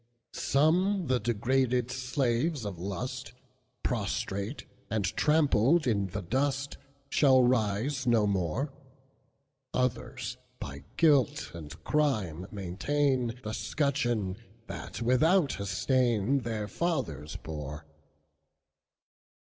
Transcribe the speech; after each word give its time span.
Some, 0.33 1.05
the 1.05 1.19
degraded 1.19 1.91
slaves 1.91 2.65
of 2.65 2.79
lust, 2.79 3.33
Prostrate 3.83 4.65
and 4.89 5.05
trampled 5.05 5.85
in 5.85 6.07
the 6.07 6.23
dust, 6.23 6.79
Shall 7.07 7.43
rise 7.43 8.07
no 8.07 8.25
more; 8.25 8.73
Others, 9.75 10.37
by 10.59 10.85
guilt 10.97 11.51
and 11.53 11.83
crime, 11.83 12.47
maintainThe 12.51 13.53
scutcheon, 13.53 14.37
that, 14.65 15.03
without 15.03 15.59
a 15.59 15.67
stain, 15.67 16.39
Their 16.39 16.67
fathers 16.67 17.35
bore. 17.35 17.85